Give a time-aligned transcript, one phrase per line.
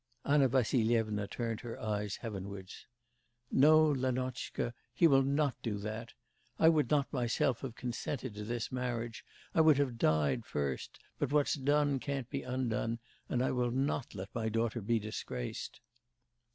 [0.25, 2.87] Anna Vassilyevna turned her eyes heavenwards.
[3.51, 6.13] 'No, Lenotchka, he will not do that.
[6.57, 9.23] I would not myself have consented to this marriage.
[9.53, 12.97] I would have died first; but what's done can't be undone,
[13.29, 15.81] and I will not let my daughter be disgraced.